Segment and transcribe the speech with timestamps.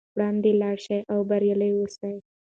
[0.15, 2.15] وړاندې لاړ شئ او بریالي اوسئ.